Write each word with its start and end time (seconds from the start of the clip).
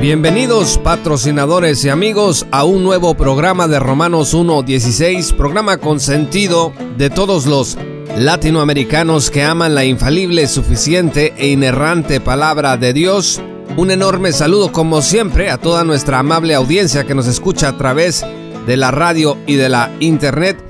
Bienvenidos 0.00 0.78
patrocinadores 0.78 1.84
y 1.84 1.88
amigos 1.88 2.46
a 2.52 2.62
un 2.62 2.84
nuevo 2.84 3.16
programa 3.16 3.66
de 3.66 3.80
Romanos 3.80 4.32
1.16, 4.32 5.34
programa 5.34 5.78
con 5.78 5.98
sentido 5.98 6.72
de 6.96 7.10
todos 7.10 7.46
los 7.46 7.76
latinoamericanos 8.16 9.28
que 9.28 9.42
aman 9.42 9.74
la 9.74 9.84
infalible, 9.84 10.46
suficiente 10.46 11.34
e 11.36 11.48
inerrante 11.48 12.20
palabra 12.20 12.76
de 12.76 12.92
Dios. 12.92 13.42
Un 13.76 13.90
enorme 13.90 14.30
saludo 14.30 14.70
como 14.70 15.02
siempre 15.02 15.50
a 15.50 15.58
toda 15.58 15.82
nuestra 15.82 16.20
amable 16.20 16.54
audiencia 16.54 17.02
que 17.02 17.16
nos 17.16 17.26
escucha 17.26 17.68
a 17.68 17.76
través 17.76 18.24
de 18.68 18.76
la 18.76 18.92
radio 18.92 19.36
y 19.48 19.56
de 19.56 19.68
la 19.68 19.90
internet. 19.98 20.62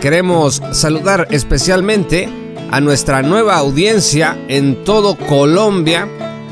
Queremos 0.00 0.62
saludar 0.70 1.26
especialmente 1.32 2.28
a 2.70 2.80
nuestra 2.80 3.22
nueva 3.22 3.56
audiencia 3.56 4.38
en 4.46 4.84
todo 4.84 5.16
Colombia 5.16 6.06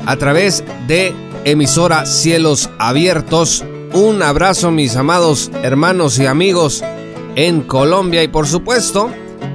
a 0.05 0.17
través 0.17 0.65
de 0.85 1.15
emisora 1.45 2.05
Cielos 2.05 2.69
Abiertos. 2.77 3.63
Un 3.93 4.21
abrazo 4.21 4.71
mis 4.71 4.97
amados 4.97 5.51
hermanos 5.63 6.19
y 6.19 6.25
amigos 6.25 6.83
en 7.35 7.61
Colombia 7.61 8.23
y 8.23 8.27
por 8.27 8.47
supuesto 8.47 9.09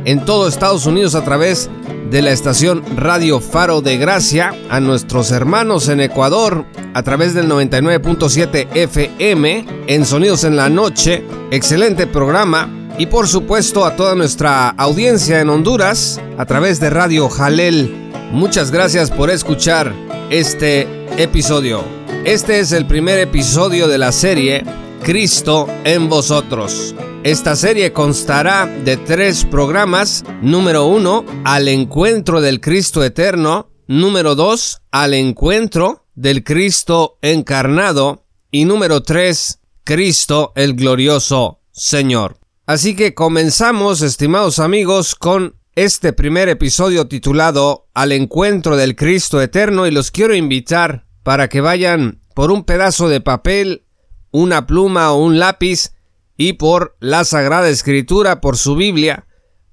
en 0.05 0.25
todo 0.25 0.49
Estados 0.49 0.87
Unidos 0.87 1.15
a 1.15 1.25
través 1.25 1.69
de 2.11 2.23
la 2.23 2.31
estación 2.31 2.83
Radio 2.97 3.41
Faro 3.41 3.83
de 3.83 3.99
Gracia, 3.99 4.55
a 4.71 4.81
nuestros 4.81 5.31
hermanos 5.31 5.89
en 5.89 6.01
Ecuador 6.01 6.65
a 6.95 7.03
través 7.03 7.35
del 7.35 7.49
99.7 7.49 8.69
FM, 8.75 9.67
en 9.87 10.05
Sonidos 10.05 10.45
en 10.45 10.57
la 10.57 10.69
Noche, 10.69 11.25
excelente 11.51 12.07
programa, 12.07 12.69
y 12.99 13.07
por 13.07 13.29
supuesto 13.29 13.85
a 13.85 13.95
toda 13.95 14.15
nuestra 14.15 14.71
audiencia 14.71 15.41
en 15.41 15.51
Honduras 15.51 16.21
a 16.37 16.47
través 16.47 16.81
de 16.81 16.91
Radio 16.91 17.29
Jalel. 17.29 18.11
Muchas 18.33 18.71
gracias 18.71 19.11
por 19.11 19.31
escuchar 19.31 19.95
este 20.31 20.87
episodio. 21.21 21.85
Este 22.25 22.61
es 22.61 22.71
el 22.71 22.87
primer 22.87 23.19
episodio 23.19 23.89
de 23.89 23.99
la 23.99 24.13
serie 24.13 24.65
Cristo 25.03 25.67
en 25.83 26.09
vosotros. 26.09 26.95
Esta 27.25 27.57
serie 27.57 27.93
constará 27.93 28.67
de 28.67 28.97
tres 28.97 29.45
programas. 29.45 30.25
Número 30.41 30.87
uno, 30.87 31.25
al 31.45 31.67
encuentro 31.67 32.41
del 32.41 32.61
Cristo 32.61 33.03
eterno. 33.03 33.71
Número 33.89 34.37
dos, 34.37 34.83
al 34.93 35.15
encuentro 35.15 36.07
del 36.15 36.45
Cristo 36.45 37.19
encarnado. 37.23 38.25
Y 38.53 38.67
número 38.67 39.03
tres, 39.03 39.59
Cristo 39.83 40.53
el 40.55 40.75
glorioso 40.75 41.61
Señor. 41.73 42.39
Así 42.67 42.95
que 42.95 43.15
comenzamos, 43.15 44.01
estimados 44.01 44.61
amigos, 44.61 45.17
con 45.17 45.60
este 45.77 46.13
primer 46.13 46.49
episodio 46.49 47.07
titulado 47.07 47.89
Al 47.95 48.13
encuentro 48.13 48.77
del 48.77 48.97
Cristo 48.97 49.41
eterno 49.41 49.87
y 49.87 49.93
los 49.93 50.11
quiero 50.11 50.35
invitar 50.35 51.07
para 51.23 51.49
que 51.49 51.61
vayan 51.61 52.21
por 52.35 52.51
un 52.51 52.65
pedazo 52.65 53.09
de 53.09 53.21
papel, 53.21 53.85
una 54.33 54.67
pluma 54.67 55.13
o 55.13 55.23
un 55.23 55.39
lápiz 55.39 55.93
y 56.37 56.55
por 56.55 56.97
la 57.01 57.25
Sagrada 57.25 57.69
Escritura, 57.69 58.41
por 58.41 58.57
su 58.57 58.75
Biblia, 58.75 59.27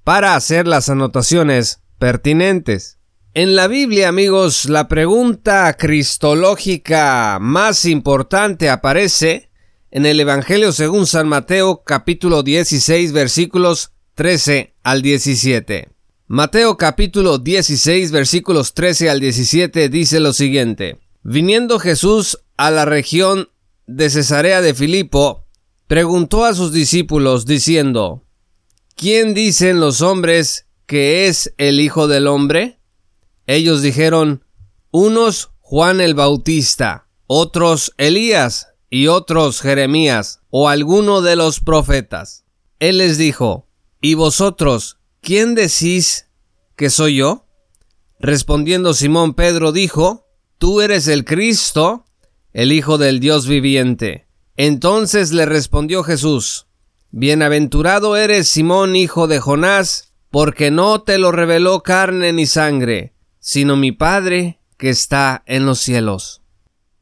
para 0.04 0.36
hacer 0.36 0.68
las 0.68 0.88
anotaciones 0.88 1.82
pertinentes. 1.98 2.98
En 3.34 3.56
la 3.56 3.66
Biblia, 3.66 4.08
amigos, 4.08 4.68
la 4.68 4.86
pregunta 4.86 5.74
cristológica 5.76 7.38
más 7.40 7.84
importante 7.84 8.70
aparece 8.70 9.50
en 9.90 10.06
el 10.06 10.20
Evangelio 10.20 10.72
según 10.72 11.06
San 11.06 11.28
Mateo 11.28 11.82
capítulo 11.84 12.42
16 12.42 13.12
versículos 13.12 13.92
13 14.18 14.74
al 14.82 15.00
17. 15.00 15.90
Mateo 16.26 16.76
capítulo 16.76 17.38
16 17.38 18.10
versículos 18.10 18.74
13 18.74 19.10
al 19.10 19.20
17 19.20 19.88
dice 19.90 20.18
lo 20.18 20.32
siguiente. 20.32 20.98
Viniendo 21.22 21.78
Jesús 21.78 22.40
a 22.56 22.72
la 22.72 22.84
región 22.84 23.48
de 23.86 24.10
Cesarea 24.10 24.60
de 24.60 24.74
Filipo, 24.74 25.46
preguntó 25.86 26.44
a 26.44 26.54
sus 26.54 26.72
discípulos 26.72 27.46
diciendo, 27.46 28.24
¿Quién 28.96 29.34
dicen 29.34 29.78
los 29.78 30.00
hombres 30.02 30.66
que 30.86 31.28
es 31.28 31.54
el 31.56 31.78
Hijo 31.78 32.08
del 32.08 32.26
Hombre? 32.26 32.80
Ellos 33.46 33.82
dijeron, 33.82 34.42
unos 34.90 35.50
Juan 35.60 36.00
el 36.00 36.14
Bautista, 36.14 37.06
otros 37.28 37.94
Elías 37.98 38.66
y 38.90 39.06
otros 39.06 39.60
Jeremías 39.60 40.40
o 40.50 40.68
alguno 40.68 41.22
de 41.22 41.36
los 41.36 41.60
profetas. 41.60 42.44
Él 42.80 42.98
les 42.98 43.16
dijo, 43.16 43.67
¿y 44.00 44.14
vosotros 44.14 44.98
quién 45.20 45.54
decís 45.54 46.28
que 46.76 46.90
soy 46.90 47.16
yo? 47.16 47.46
Respondiendo 48.20 48.94
Simón 48.94 49.34
Pedro 49.34 49.72
dijo, 49.72 50.26
Tú 50.58 50.80
eres 50.80 51.06
el 51.06 51.24
Cristo, 51.24 52.04
el 52.52 52.72
Hijo 52.72 52.98
del 52.98 53.20
Dios 53.20 53.46
viviente. 53.46 54.26
Entonces 54.56 55.30
le 55.30 55.46
respondió 55.46 56.02
Jesús, 56.02 56.66
Bienaventurado 57.10 58.16
eres 58.16 58.48
Simón, 58.48 58.94
hijo 58.96 59.28
de 59.28 59.38
Jonás, 59.38 60.12
porque 60.30 60.70
no 60.70 61.00
te 61.00 61.16
lo 61.18 61.32
reveló 61.32 61.82
carne 61.82 62.32
ni 62.32 62.44
sangre, 62.44 63.14
sino 63.38 63.76
mi 63.76 63.92
Padre 63.92 64.60
que 64.76 64.90
está 64.90 65.42
en 65.46 65.64
los 65.64 65.78
cielos. 65.78 66.42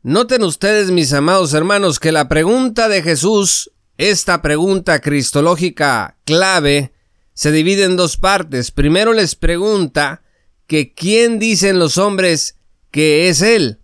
Noten 0.03 0.45
ustedes, 0.45 0.93
mis 0.93 1.13
amados 1.13 1.55
hermanos, 1.55 1.99
que 1.99 2.13
la 2.13 2.29
pregunta 2.29 2.89
de 2.89 3.03
Jesús, 3.03 3.73
esta 3.99 4.43
pregunta 4.43 5.01
cristológica 5.01 6.19
clave, 6.25 6.93
se 7.33 7.53
divide 7.53 7.85
en 7.85 7.97
dos 7.97 8.17
partes. 8.17 8.71
Primero 8.71 9.13
les 9.13 9.35
pregunta 9.35 10.23
que 10.67 10.95
quién 10.95 11.39
dicen 11.39 11.79
los 11.79 11.99
hombres 11.99 12.59
que 12.91 13.29
es 13.29 13.43
Él. 13.43 13.81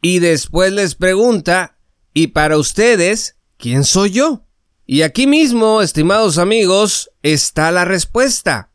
Y 0.00 0.18
después 0.18 0.72
les 0.72 0.94
pregunta, 0.94 1.78
¿y 2.12 2.28
para 2.28 2.58
ustedes 2.58 3.36
quién 3.56 3.84
soy 3.84 4.10
yo? 4.10 4.46
Y 4.84 5.02
aquí 5.02 5.26
mismo, 5.26 5.80
estimados 5.80 6.38
amigos, 6.38 7.10
está 7.22 7.70
la 7.70 7.84
respuesta. 7.84 8.72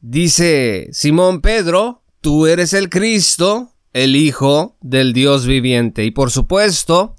Dice 0.00 0.88
Simón 0.92 1.40
Pedro, 1.40 2.02
tú 2.20 2.46
eres 2.46 2.72
el 2.72 2.88
Cristo, 2.88 3.72
el 3.92 4.16
Hijo 4.16 4.76
del 4.80 5.12
Dios 5.12 5.46
viviente. 5.46 6.04
Y 6.04 6.10
por 6.10 6.30
supuesto 6.30 7.16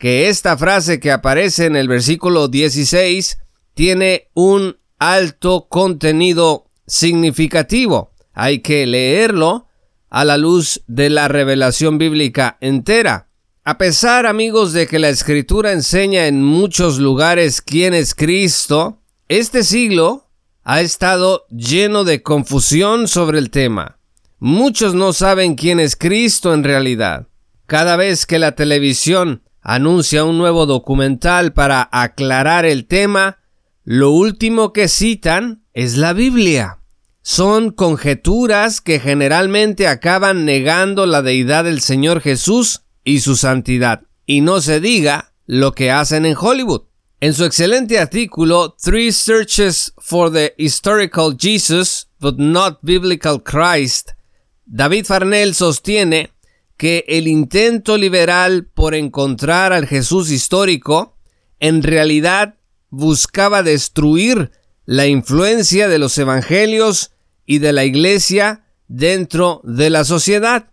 que 0.00 0.30
esta 0.30 0.56
frase 0.56 0.98
que 0.98 1.12
aparece 1.12 1.66
en 1.66 1.76
el 1.76 1.86
versículo 1.86 2.48
16 2.48 3.38
tiene 3.74 4.30
un 4.32 4.78
alto 4.98 5.68
contenido 5.68 6.70
significativo. 6.86 8.10
Hay 8.32 8.60
que 8.60 8.86
leerlo 8.86 9.68
a 10.08 10.24
la 10.24 10.38
luz 10.38 10.82
de 10.86 11.10
la 11.10 11.28
revelación 11.28 11.98
bíblica 11.98 12.56
entera. 12.62 13.28
A 13.62 13.76
pesar, 13.76 14.24
amigos, 14.24 14.72
de 14.72 14.86
que 14.86 14.98
la 14.98 15.10
escritura 15.10 15.72
enseña 15.72 16.28
en 16.28 16.42
muchos 16.42 16.98
lugares 16.98 17.60
quién 17.60 17.92
es 17.92 18.14
Cristo, 18.14 19.02
este 19.28 19.62
siglo 19.64 20.30
ha 20.64 20.80
estado 20.80 21.44
lleno 21.50 22.04
de 22.04 22.22
confusión 22.22 23.06
sobre 23.06 23.38
el 23.38 23.50
tema. 23.50 23.98
Muchos 24.38 24.94
no 24.94 25.12
saben 25.12 25.56
quién 25.56 25.78
es 25.78 25.94
Cristo 25.94 26.54
en 26.54 26.64
realidad. 26.64 27.28
Cada 27.66 27.96
vez 27.96 28.24
que 28.24 28.38
la 28.38 28.52
televisión 28.52 29.42
anuncia 29.62 30.24
un 30.24 30.38
nuevo 30.38 30.66
documental 30.66 31.52
para 31.52 31.88
aclarar 31.92 32.64
el 32.64 32.86
tema, 32.86 33.38
lo 33.84 34.10
último 34.10 34.72
que 34.72 34.88
citan 34.88 35.64
es 35.72 35.96
la 35.96 36.12
Biblia 36.12 36.80
son 37.22 37.70
conjeturas 37.70 38.80
que 38.80 38.98
generalmente 38.98 39.86
acaban 39.86 40.44
negando 40.44 41.06
la 41.06 41.22
deidad 41.22 41.64
del 41.64 41.80
Señor 41.80 42.20
Jesús 42.20 42.82
y 43.04 43.20
su 43.20 43.36
santidad. 43.36 44.02
Y 44.26 44.40
no 44.40 44.60
se 44.60 44.80
diga 44.80 45.34
lo 45.46 45.72
que 45.72 45.90
hacen 45.90 46.24
en 46.24 46.36
Hollywood. 46.38 46.82
En 47.20 47.34
su 47.34 47.44
excelente 47.44 47.98
artículo 47.98 48.74
Three 48.82 49.12
Searches 49.12 49.92
for 49.98 50.32
the 50.32 50.54
Historical 50.56 51.36
Jesus 51.38 52.08
but 52.18 52.38
Not 52.38 52.78
Biblical 52.82 53.42
Christ, 53.42 54.10
David 54.64 55.04
Farnell 55.04 55.54
sostiene 55.54 56.30
que 56.80 57.04
el 57.08 57.28
intento 57.28 57.98
liberal 57.98 58.64
por 58.64 58.94
encontrar 58.94 59.74
al 59.74 59.86
Jesús 59.86 60.30
histórico 60.30 61.14
en 61.58 61.82
realidad 61.82 62.54
buscaba 62.88 63.62
destruir 63.62 64.50
la 64.86 65.06
influencia 65.06 65.88
de 65.88 65.98
los 65.98 66.16
evangelios 66.16 67.10
y 67.44 67.58
de 67.58 67.74
la 67.74 67.84
iglesia 67.84 68.64
dentro 68.88 69.60
de 69.62 69.90
la 69.90 70.04
sociedad. 70.04 70.70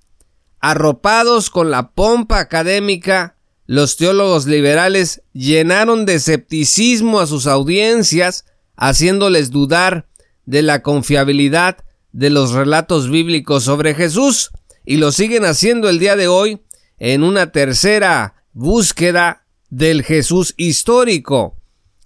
Arropados 0.62 1.50
con 1.50 1.72
la 1.72 1.92
pompa 1.92 2.40
académica, 2.40 3.36
los 3.66 3.98
teólogos 3.98 4.46
liberales 4.46 5.24
llenaron 5.34 6.06
de 6.06 6.14
escepticismo 6.14 7.20
a 7.20 7.28
sus 7.28 7.48
audiencias 7.48 8.46
haciéndoles 8.78 9.52
dudar 9.52 10.08
de 10.46 10.62
la 10.62 10.84
confiabilidad 10.84 11.84
de 12.14 12.30
los 12.30 12.54
relatos 12.54 13.10
bíblicos 13.10 13.66
sobre 13.66 13.94
Jesús 13.94 14.52
y 14.88 14.96
lo 14.96 15.12
siguen 15.12 15.44
haciendo 15.44 15.90
el 15.90 16.00
día 16.00 16.16
de 16.16 16.30
hoy 16.30 16.62
en 16.98 17.24
una 17.24 17.52
tercera 17.52 18.46
búsqueda 18.54 19.46
del 19.70 20.02
Jesús 20.02 20.54
histórico. 20.56 21.58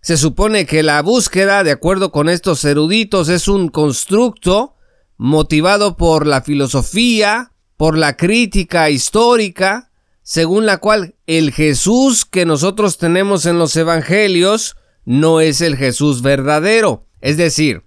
Se 0.01 0.17
supone 0.17 0.65
que 0.65 0.81
la 0.81 0.99
búsqueda, 1.03 1.63
de 1.63 1.69
acuerdo 1.69 2.11
con 2.11 2.27
estos 2.27 2.65
eruditos, 2.65 3.29
es 3.29 3.47
un 3.47 3.69
constructo 3.69 4.73
motivado 5.17 5.95
por 5.95 6.25
la 6.25 6.41
filosofía, 6.41 7.51
por 7.77 7.99
la 7.99 8.17
crítica 8.17 8.89
histórica, 8.89 9.91
según 10.23 10.65
la 10.65 10.79
cual 10.79 11.13
el 11.27 11.51
Jesús 11.51 12.25
que 12.25 12.47
nosotros 12.47 12.97
tenemos 12.97 13.45
en 13.45 13.59
los 13.59 13.75
evangelios 13.75 14.75
no 15.05 15.39
es 15.39 15.61
el 15.61 15.77
Jesús 15.77 16.23
verdadero. 16.23 17.05
Es 17.21 17.37
decir, 17.37 17.83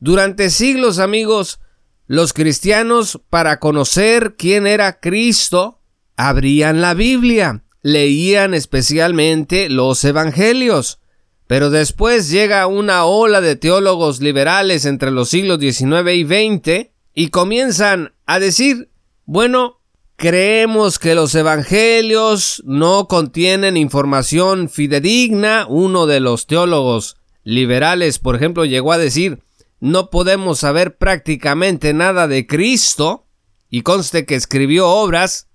durante 0.00 0.50
siglos, 0.50 0.98
amigos, 0.98 1.60
los 2.06 2.32
cristianos, 2.32 3.20
para 3.30 3.60
conocer 3.60 4.34
quién 4.36 4.66
era 4.66 5.00
Cristo, 5.00 5.80
abrían 6.16 6.80
la 6.80 6.94
Biblia, 6.94 7.64
leían 7.82 8.54
especialmente 8.54 9.68
los 9.68 10.04
evangelios. 10.04 11.00
Pero 11.46 11.70
después 11.70 12.30
llega 12.30 12.66
una 12.66 13.04
ola 13.04 13.40
de 13.40 13.56
teólogos 13.56 14.20
liberales 14.20 14.86
entre 14.86 15.10
los 15.10 15.28
siglos 15.28 15.60
XIX 15.60 16.10
y 16.14 16.24
XX 16.24 16.90
y 17.14 17.28
comienzan 17.28 18.14
a 18.26 18.38
decir, 18.38 18.90
bueno, 19.26 19.80
creemos 20.16 20.98
que 20.98 21.14
los 21.14 21.34
evangelios 21.34 22.62
no 22.66 23.08
contienen 23.08 23.76
información 23.76 24.68
fidedigna. 24.68 25.66
Uno 25.68 26.06
de 26.06 26.20
los 26.20 26.46
teólogos 26.46 27.16
liberales, 27.42 28.18
por 28.18 28.36
ejemplo, 28.36 28.64
llegó 28.64 28.92
a 28.92 28.98
decir, 28.98 29.40
no 29.84 30.08
podemos 30.08 30.60
saber 30.60 30.96
prácticamente 30.96 31.92
nada 31.92 32.26
de 32.26 32.46
Cristo, 32.46 33.26
y 33.68 33.82
conste 33.82 34.24
que 34.24 34.34
escribió 34.34 34.88
obras 34.88 35.48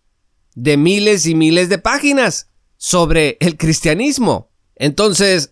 de 0.53 0.77
miles 0.77 1.25
y 1.25 1.33
miles 1.33 1.67
de 1.67 1.79
páginas 1.79 2.51
sobre 2.77 3.37
el 3.39 3.57
cristianismo. 3.57 4.51
Entonces, 4.75 5.51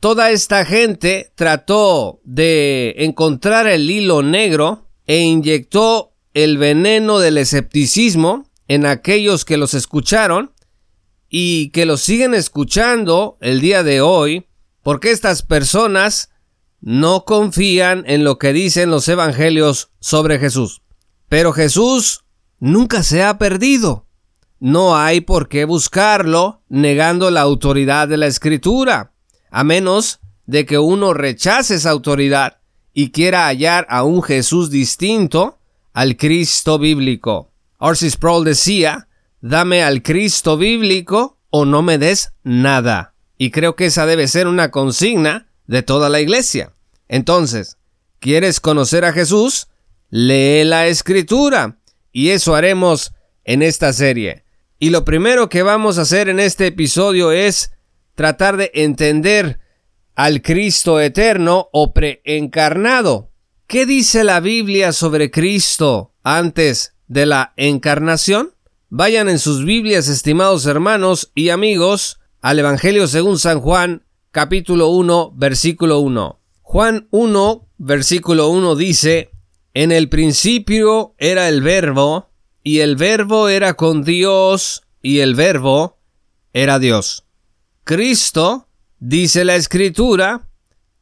toda 0.00 0.30
esta 0.30 0.64
gente 0.64 1.30
trató 1.34 2.22
de 2.24 2.94
encontrar 3.00 3.66
el 3.66 3.90
hilo 3.90 4.22
negro 4.22 4.88
e 5.04 5.20
inyectó 5.20 6.14
el 6.32 6.56
veneno 6.56 7.18
del 7.18 7.36
escepticismo 7.36 8.50
en 8.66 8.86
aquellos 8.86 9.44
que 9.44 9.58
los 9.58 9.74
escucharon 9.74 10.54
y 11.28 11.68
que 11.68 11.84
los 11.84 12.00
siguen 12.00 12.32
escuchando 12.32 13.36
el 13.42 13.60
día 13.60 13.82
de 13.82 14.00
hoy, 14.00 14.46
porque 14.82 15.10
estas 15.10 15.42
personas 15.42 16.30
no 16.86 17.24
confían 17.24 18.04
en 18.06 18.22
lo 18.22 18.38
que 18.38 18.52
dicen 18.52 18.92
los 18.92 19.08
evangelios 19.08 19.90
sobre 19.98 20.38
Jesús. 20.38 20.82
Pero 21.28 21.52
Jesús 21.52 22.24
nunca 22.60 23.02
se 23.02 23.24
ha 23.24 23.38
perdido. 23.38 24.06
No 24.60 24.96
hay 24.96 25.20
por 25.20 25.48
qué 25.48 25.64
buscarlo 25.64 26.62
negando 26.68 27.32
la 27.32 27.40
autoridad 27.40 28.06
de 28.06 28.18
la 28.18 28.28
escritura, 28.28 29.10
a 29.50 29.64
menos 29.64 30.20
de 30.46 30.64
que 30.64 30.78
uno 30.78 31.12
rechace 31.12 31.74
esa 31.74 31.90
autoridad 31.90 32.58
y 32.94 33.10
quiera 33.10 33.46
hallar 33.46 33.88
a 33.90 34.04
un 34.04 34.22
Jesús 34.22 34.70
distinto 34.70 35.58
al 35.92 36.16
Cristo 36.16 36.78
bíblico. 36.78 37.50
Orsis 37.78 38.12
Sproul 38.12 38.44
decía, 38.44 39.08
dame 39.40 39.82
al 39.82 40.04
Cristo 40.04 40.56
bíblico 40.56 41.40
o 41.50 41.64
no 41.64 41.82
me 41.82 41.98
des 41.98 42.32
nada. 42.44 43.14
Y 43.38 43.50
creo 43.50 43.74
que 43.74 43.86
esa 43.86 44.06
debe 44.06 44.28
ser 44.28 44.46
una 44.46 44.70
consigna 44.70 45.48
de 45.66 45.82
toda 45.82 46.08
la 46.08 46.20
iglesia. 46.20 46.74
Entonces, 47.08 47.76
¿quieres 48.18 48.60
conocer 48.60 49.04
a 49.04 49.12
Jesús? 49.12 49.68
Lee 50.10 50.64
la 50.64 50.86
escritura. 50.86 51.78
Y 52.12 52.30
eso 52.30 52.54
haremos 52.54 53.12
en 53.44 53.62
esta 53.62 53.92
serie. 53.92 54.44
Y 54.78 54.90
lo 54.90 55.04
primero 55.04 55.48
que 55.48 55.62
vamos 55.62 55.98
a 55.98 56.02
hacer 56.02 56.28
en 56.28 56.40
este 56.40 56.66
episodio 56.66 57.32
es 57.32 57.72
tratar 58.14 58.56
de 58.56 58.70
entender 58.74 59.60
al 60.14 60.42
Cristo 60.42 61.00
eterno 61.00 61.68
o 61.72 61.92
preencarnado. 61.92 63.30
¿Qué 63.66 63.86
dice 63.86 64.24
la 64.24 64.40
Biblia 64.40 64.92
sobre 64.92 65.30
Cristo 65.30 66.14
antes 66.22 66.94
de 67.06 67.26
la 67.26 67.52
encarnación? 67.56 68.52
Vayan 68.88 69.28
en 69.28 69.38
sus 69.38 69.64
Biblias, 69.64 70.08
estimados 70.08 70.66
hermanos 70.66 71.32
y 71.34 71.50
amigos, 71.50 72.20
al 72.40 72.58
Evangelio 72.58 73.08
según 73.08 73.38
San 73.38 73.60
Juan, 73.60 74.04
capítulo 74.30 74.88
1, 74.88 75.32
versículo 75.36 75.98
1. 75.98 76.38
Juan 76.68 77.06
1, 77.12 77.68
versículo 77.78 78.48
1 78.48 78.74
dice, 78.74 79.30
En 79.72 79.92
el 79.92 80.08
principio 80.08 81.14
era 81.16 81.48
el 81.48 81.62
verbo, 81.62 82.32
y 82.64 82.80
el 82.80 82.96
verbo 82.96 83.48
era 83.48 83.74
con 83.74 84.02
Dios, 84.02 84.82
y 85.00 85.20
el 85.20 85.36
verbo 85.36 86.00
era 86.52 86.80
Dios. 86.80 87.24
Cristo, 87.84 88.66
dice 88.98 89.44
la 89.44 89.54
escritura, 89.54 90.48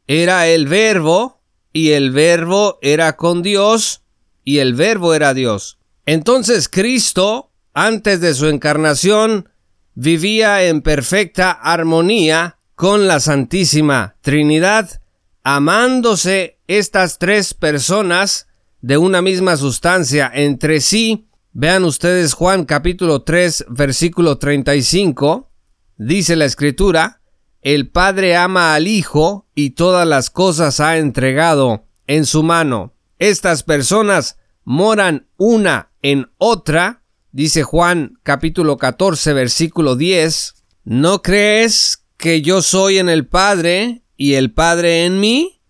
era 0.07 0.49
el 0.49 0.69
verbo, 0.69 1.41
y 1.73 1.93
el 1.93 2.11
verbo 2.11 2.79
era 2.83 3.17
con 3.17 3.43
Dios, 3.43 4.03
y 4.45 4.59
el 4.59 4.75
verbo 4.75 5.15
era 5.15 5.33
Dios. 5.33 5.79
Entonces 6.05 6.69
Cristo, 6.69 7.53
antes 7.73 8.21
de 8.21 8.35
su 8.35 8.49
encarnación, 8.49 9.49
vivía 9.95 10.63
en 10.65 10.83
perfecta 10.83 11.53
armonía 11.53 12.59
con 12.75 13.09
la 13.09 13.19
Santísima 13.19 14.17
Trinidad, 14.21 15.01
amándose 15.45 16.59
estas 16.67 17.19
tres 17.19 17.53
personas 17.55 18.49
de 18.81 18.97
una 18.99 19.23
misma 19.23 19.57
sustancia 19.57 20.31
entre 20.35 20.81
sí. 20.81 21.29
Vean 21.53 21.85
ustedes 21.85 22.35
Juan 22.35 22.65
capítulo 22.65 23.23
3 23.23 23.67
versículo 23.69 24.39
35. 24.39 25.51
Dice 25.97 26.35
la 26.35 26.47
escritura, 26.47 27.21
el 27.61 27.89
Padre 27.89 28.37
ama 28.37 28.75
al 28.75 28.89
Hijo 28.89 29.47
y 29.55 29.71
todas 29.71 30.09
las 30.09 30.31
cosas 30.31 30.81
ha 30.81 30.97
entregado 30.97 31.85
en 32.07 32.25
su 32.27 32.43
mano. 32.43 32.95
Estas 33.19 33.63
personas 33.63 34.39
moran 34.65 35.29
una 35.37 35.91
en 36.03 36.31
otra, 36.39 37.03
dice 37.33 37.63
Juan 37.63 38.19
capítulo 38.23 38.79
14 38.79 39.35
versículo 39.35 39.95
10, 39.95 40.55
¿no 40.85 41.23
crees 41.23 42.05
que 42.17 42.41
yo 42.43 42.63
soy 42.63 42.99
en 42.99 43.09
el 43.09 43.27
Padre 43.27 44.04
y 44.17 44.35
el 44.35 44.53
Padre 44.53 45.05
en 45.05 45.21
mí? 45.21 45.61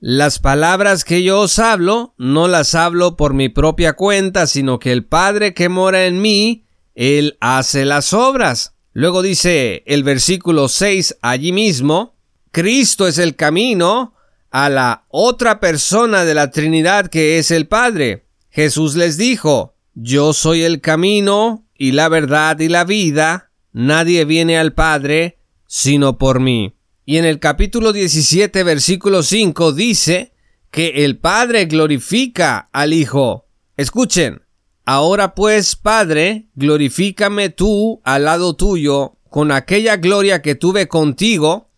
Las 0.00 0.38
palabras 0.38 1.04
que 1.04 1.22
yo 1.22 1.40
os 1.40 1.58
hablo 1.58 2.14
no 2.18 2.46
las 2.46 2.74
hablo 2.74 3.16
por 3.16 3.34
mi 3.34 3.48
propia 3.48 3.94
cuenta, 3.94 4.46
sino 4.46 4.78
que 4.78 4.92
el 4.92 5.04
Padre 5.04 5.54
que 5.54 5.68
mora 5.68 6.06
en 6.06 6.22
mí, 6.22 6.64
Él 6.94 7.36
hace 7.40 7.84
las 7.84 8.12
obras. 8.12 8.74
Luego 8.92 9.22
dice 9.22 9.82
el 9.86 10.04
versículo 10.04 10.68
6 10.68 11.18
allí 11.20 11.52
mismo, 11.52 12.16
Cristo 12.52 13.08
es 13.08 13.18
el 13.18 13.34
camino 13.36 14.14
a 14.50 14.68
la 14.68 15.04
otra 15.08 15.60
persona 15.60 16.24
de 16.24 16.34
la 16.34 16.50
Trinidad 16.50 17.08
que 17.08 17.38
es 17.38 17.50
el 17.50 17.66
Padre. 17.66 18.26
Jesús 18.50 18.94
les 18.94 19.16
dijo, 19.16 19.74
Yo 19.94 20.32
soy 20.32 20.62
el 20.62 20.80
camino 20.80 21.66
y 21.76 21.92
la 21.92 22.08
verdad 22.08 22.58
y 22.60 22.68
la 22.68 22.84
vida, 22.84 23.50
nadie 23.72 24.24
viene 24.24 24.58
al 24.58 24.72
Padre 24.72 25.38
sino 25.68 26.18
por 26.18 26.40
mí. 26.40 26.77
Y 27.10 27.16
en 27.16 27.24
el 27.24 27.38
capítulo 27.38 27.94
17, 27.94 28.64
versículo 28.64 29.22
5 29.22 29.72
dice 29.72 30.34
que 30.70 31.06
el 31.06 31.16
Padre 31.16 31.64
glorifica 31.64 32.68
al 32.70 32.92
Hijo. 32.92 33.46
Escuchen, 33.78 34.42
ahora 34.84 35.34
pues, 35.34 35.74
Padre, 35.74 36.50
glorifícame 36.54 37.48
tú 37.48 38.02
al 38.04 38.24
lado 38.24 38.56
tuyo 38.56 39.16
con 39.30 39.52
aquella 39.52 39.96
gloria 39.96 40.42
que 40.42 40.54
tuve 40.54 40.86
contigo 40.86 41.70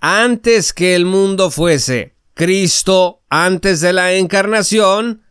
antes 0.00 0.72
que 0.72 0.96
el 0.96 1.04
mundo 1.04 1.52
fuese. 1.52 2.16
Cristo, 2.34 3.22
antes 3.28 3.82
de 3.82 3.92
la 3.92 4.14
encarnación, 4.14 5.22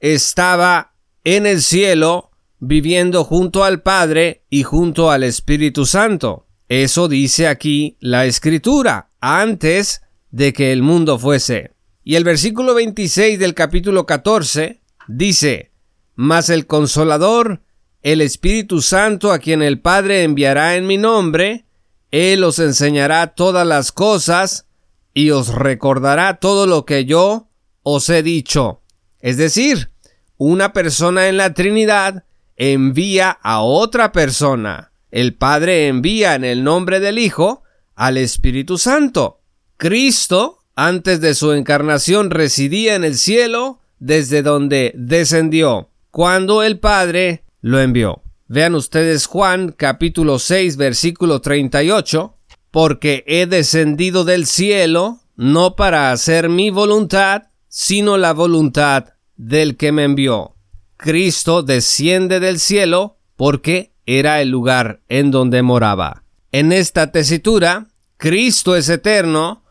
estaba 0.00 0.96
en 1.24 1.46
el 1.46 1.62
cielo, 1.62 2.32
viviendo 2.58 3.24
junto 3.24 3.64
al 3.64 3.80
Padre 3.80 4.44
y 4.50 4.64
junto 4.64 5.10
al 5.10 5.22
Espíritu 5.22 5.86
Santo. 5.86 6.47
Eso 6.68 7.08
dice 7.08 7.48
aquí 7.48 7.96
la 7.98 8.26
escritura, 8.26 9.10
antes 9.20 10.02
de 10.30 10.52
que 10.52 10.70
el 10.72 10.82
mundo 10.82 11.18
fuese. 11.18 11.72
Y 12.04 12.16
el 12.16 12.24
versículo 12.24 12.74
26 12.74 13.38
del 13.38 13.54
capítulo 13.54 14.04
14 14.04 14.82
dice, 15.08 15.72
Mas 16.14 16.50
el 16.50 16.66
consolador, 16.66 17.62
el 18.02 18.20
Espíritu 18.20 18.82
Santo 18.82 19.32
a 19.32 19.38
quien 19.38 19.62
el 19.62 19.80
Padre 19.80 20.24
enviará 20.24 20.76
en 20.76 20.86
mi 20.86 20.98
nombre, 20.98 21.64
Él 22.10 22.44
os 22.44 22.58
enseñará 22.58 23.28
todas 23.28 23.66
las 23.66 23.90
cosas 23.90 24.66
y 25.14 25.30
os 25.30 25.54
recordará 25.54 26.38
todo 26.38 26.66
lo 26.66 26.84
que 26.84 27.06
yo 27.06 27.48
os 27.82 28.10
he 28.10 28.22
dicho. 28.22 28.82
Es 29.20 29.38
decir, 29.38 29.90
una 30.36 30.74
persona 30.74 31.28
en 31.28 31.38
la 31.38 31.54
Trinidad 31.54 32.24
envía 32.56 33.30
a 33.30 33.62
otra 33.62 34.12
persona 34.12 34.87
el 35.10 35.34
Padre 35.34 35.88
envía 35.88 36.34
en 36.34 36.44
el 36.44 36.64
nombre 36.64 37.00
del 37.00 37.18
Hijo 37.18 37.62
al 37.94 38.16
Espíritu 38.16 38.78
Santo. 38.78 39.40
Cristo, 39.76 40.64
antes 40.74 41.20
de 41.20 41.34
su 41.34 41.52
encarnación 41.52 42.30
residía 42.30 42.94
en 42.94 43.04
el 43.04 43.16
cielo, 43.16 43.80
desde 43.98 44.42
donde 44.42 44.92
descendió, 44.94 45.90
cuando 46.10 46.62
el 46.62 46.78
Padre 46.78 47.44
lo 47.60 47.80
envió. 47.80 48.22
Vean 48.46 48.74
ustedes 48.74 49.26
Juan 49.26 49.74
capítulo 49.76 50.38
6 50.38 50.76
versículo 50.76 51.40
38, 51.40 52.34
porque 52.70 53.24
he 53.26 53.46
descendido 53.46 54.24
del 54.24 54.46
cielo 54.46 55.20
no 55.36 55.76
para 55.76 56.10
hacer 56.10 56.48
mi 56.48 56.70
voluntad, 56.70 57.44
sino 57.68 58.16
la 58.16 58.32
voluntad 58.32 59.14
del 59.36 59.76
que 59.76 59.92
me 59.92 60.04
envió. 60.04 60.56
Cristo 60.96 61.62
desciende 61.62 62.40
del 62.40 62.58
cielo 62.58 63.18
porque 63.36 63.92
era 64.08 64.40
el 64.40 64.48
lugar 64.48 65.02
en 65.10 65.30
donde 65.30 65.60
moraba. 65.62 66.24
En 66.50 66.72
esta 66.72 67.12
tesitura, 67.12 67.88
Cristo 68.16 68.74
es 68.74 68.88
eterno 68.88 69.64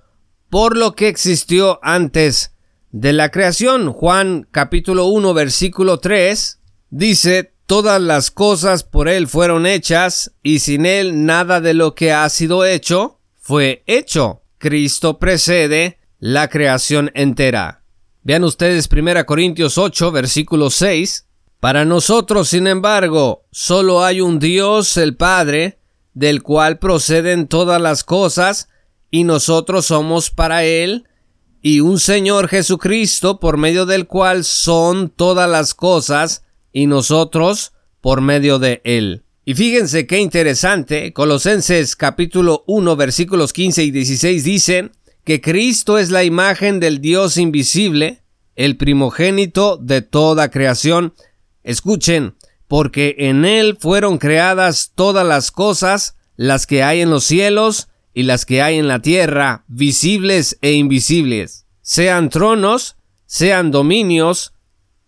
por 0.51 0.77
lo 0.77 0.93
que 0.93 1.07
existió 1.07 1.79
antes 1.81 2.53
de 2.91 3.13
la 3.13 3.31
creación. 3.31 3.91
Juan 3.91 4.47
capítulo 4.51 5.07
1 5.07 5.33
versículo 5.33 5.99
3 5.99 6.59
dice, 6.91 7.53
Todas 7.65 7.99
las 7.99 8.29
cosas 8.29 8.83
por 8.83 9.09
Él 9.09 9.27
fueron 9.27 9.65
hechas, 9.65 10.31
y 10.41 10.59
sin 10.59 10.85
Él 10.85 11.25
nada 11.25 11.59
de 11.59 11.73
lo 11.73 11.95
que 11.95 12.13
ha 12.13 12.29
sido 12.29 12.63
hecho 12.63 13.19
fue 13.41 13.83
hecho. 13.87 14.43
Cristo 14.59 15.17
precede 15.17 15.97
la 16.19 16.47
creación 16.47 17.11
entera. 17.15 17.83
Vean 18.21 18.43
ustedes 18.43 18.87
1 18.91 19.25
Corintios 19.25 19.77
8, 19.77 20.11
versículo 20.11 20.69
6. 20.69 21.26
Para 21.59 21.85
nosotros, 21.85 22.49
sin 22.49 22.67
embargo, 22.67 23.45
solo 23.51 24.03
hay 24.03 24.21
un 24.21 24.39
Dios, 24.39 24.97
el 24.97 25.15
Padre, 25.15 25.79
del 26.13 26.43
cual 26.43 26.79
proceden 26.79 27.47
todas 27.47 27.81
las 27.81 28.03
cosas, 28.03 28.69
y 29.09 29.23
nosotros 29.23 29.85
somos 29.85 30.29
para 30.29 30.63
Él, 30.63 31.07
y 31.61 31.79
un 31.79 31.99
Señor 31.99 32.47
Jesucristo, 32.47 33.39
por 33.39 33.57
medio 33.57 33.85
del 33.85 34.07
cual 34.07 34.43
son 34.43 35.09
todas 35.09 35.49
las 35.49 35.73
cosas, 35.73 36.43
y 36.71 36.85
nosotros 36.85 37.73
por 38.01 38.21
medio 38.21 38.59
de 38.59 38.81
él. 38.83 39.23
Y 39.45 39.55
fíjense 39.55 40.05
qué 40.05 40.19
interesante, 40.19 41.11
Colosenses 41.11 41.95
capítulo 41.95 42.63
1 42.67 42.95
versículos 42.95 43.51
15 43.51 43.83
y 43.83 43.91
16 43.91 44.43
dicen 44.43 44.91
que 45.23 45.41
Cristo 45.41 45.97
es 45.97 46.11
la 46.11 46.23
imagen 46.23 46.79
del 46.79 47.01
Dios 47.01 47.37
invisible, 47.37 48.21
el 48.55 48.77
primogénito 48.77 49.77
de 49.77 50.01
toda 50.01 50.51
creación. 50.51 51.13
Escuchen, 51.67 52.37
porque 52.69 53.13
en 53.17 53.43
él 53.43 53.75
fueron 53.77 54.19
creadas 54.19 54.93
todas 54.95 55.27
las 55.27 55.51
cosas, 55.51 56.15
las 56.37 56.65
que 56.65 56.81
hay 56.81 57.01
en 57.01 57.09
los 57.09 57.25
cielos 57.25 57.89
y 58.13 58.23
las 58.23 58.45
que 58.45 58.61
hay 58.61 58.77
en 58.77 58.87
la 58.87 59.01
tierra, 59.01 59.65
visibles 59.67 60.57
e 60.61 60.71
invisibles, 60.71 61.65
sean 61.81 62.29
tronos, 62.29 62.95
sean 63.25 63.71
dominios, 63.71 64.53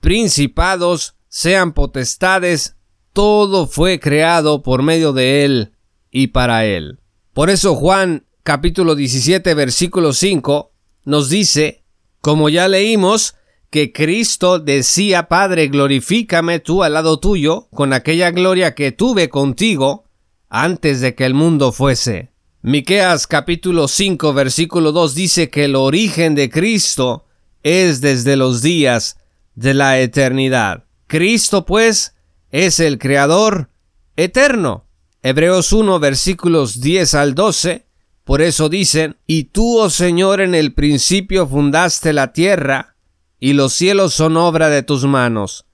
principados, 0.02 1.16
sean 1.30 1.72
potestades, 1.72 2.76
todo 3.14 3.66
fue 3.66 4.02
creado 4.02 4.62
por 4.62 4.84
medio 4.84 5.14
de 5.14 5.46
Él 5.46 5.72
y 6.12 6.28
para 6.28 6.66
Él. 6.66 7.00
Por 7.34 7.50
eso 7.50 7.74
Juan 7.74 8.26
capítulo 8.44 8.96
17 8.96 9.54
versículo 9.54 10.12
5 10.12 10.74
nos 11.06 11.30
dice, 11.30 11.86
como 12.20 12.50
ya 12.50 12.68
leímos, 12.68 13.36
que 13.70 13.92
Cristo 13.94 14.60
decía, 14.60 15.28
Padre, 15.28 15.68
glorifícame 15.68 16.60
tú 16.60 16.84
al 16.84 16.94
lado 16.94 17.20
tuyo 17.20 17.68
con 17.72 17.94
aquella 17.94 18.32
gloria 18.32 18.74
que 18.74 18.92
tuve 18.92 19.30
contigo 19.30 20.06
antes 20.50 21.02
de 21.02 21.14
que 21.16 21.26
el 21.26 21.34
mundo 21.34 21.72
fuese. 21.72 22.32
Miqueas 22.62 23.28
capítulo 23.28 23.88
5 23.88 24.34
versículo 24.34 24.92
2 24.92 25.16
dice 25.16 25.50
que 25.50 25.66
el 25.66 25.76
origen 25.76 26.36
de 26.36 26.50
Cristo 26.50 27.26
es 27.64 28.02
desde 28.02 28.36
los 28.36 28.62
días 28.62 29.18
de 29.56 29.74
la 29.74 30.00
eternidad. 30.00 30.86
Cristo, 31.08 31.66
pues, 31.66 32.16
es 32.52 32.80
el 32.80 32.98
Creador 32.98 33.70
eterno. 34.16 34.86
Hebreos 35.22 35.74
1 35.74 36.00
versículos 36.00 36.82
10 36.82 37.14
al 37.16 37.36
12, 37.36 37.86
por 38.24 38.42
eso 38.42 38.70
dicen, 38.70 39.18
Y 39.28 39.46
tú, 39.46 39.80
oh 39.80 39.90
Señor, 39.90 40.42
en 40.42 40.56
el 40.56 40.74
principio 40.74 41.48
fundaste 41.48 42.14
la 42.14 42.32
tierra, 42.32 42.96
y 43.40 43.54
los 43.54 43.74
cielos 43.74 44.14
son 44.14 44.38
obra 44.38 44.70
de 44.70 44.84
tus 44.84 45.06
manos. 45.06 45.66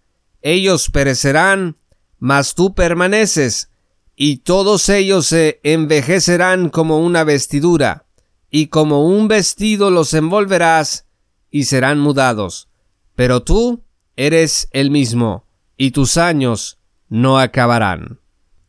Ellos 0.41 0.89
perecerán, 0.89 1.77
mas 2.19 2.55
tú 2.55 2.75
permaneces, 2.75 3.72
y 4.15 4.38
todos 4.38 4.88
ellos 4.89 5.27
se 5.27 5.60
envejecerán 5.63 6.69
como 6.69 7.00
una 7.00 7.24
vestidura, 7.24 8.05
y 8.50 8.67
como 8.67 9.05
un 9.05 9.27
vestido 9.27 9.89
los 9.89 10.13
envolverás, 10.13 11.07
y 11.50 11.65
serán 11.65 12.00
mudados. 12.00 12.69
Pero 13.15 13.43
tú 13.43 13.84
eres 14.15 14.67
el 14.72 14.91
mismo, 14.91 15.45
y 15.77 15.91
tus 15.91 16.17
años 16.17 16.79
no 17.10 17.39
acabarán. 17.39 18.19